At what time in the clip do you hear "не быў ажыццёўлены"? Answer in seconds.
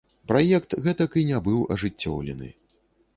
1.31-2.49